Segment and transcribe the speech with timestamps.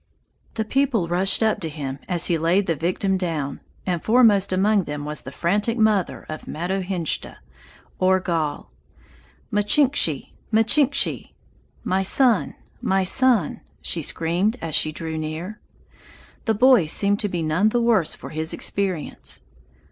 [0.55, 4.85] The people rushed up to him as he laid the victim down, and foremost among
[4.85, 7.37] them was the frantic mother of Matohinshda,
[7.99, 8.71] or Gall.
[9.53, 10.31] "Michinkshe!
[10.51, 11.33] michinkshe!"
[11.83, 12.55] (My son!
[12.81, 15.59] my son!) she screamed as she drew near.
[16.45, 19.41] The boy seemed to be none the worse for his experience.